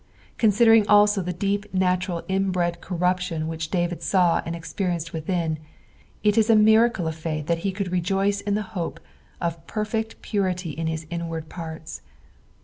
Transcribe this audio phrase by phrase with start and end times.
[0.39, 5.59] Considering also the dcfp natural inbred corruption which David saw and experienced within,
[6.23, 8.99] it is a miracle of faith that he could lejnioe in the hope
[9.39, 12.01] of perfect purity in his inward ports.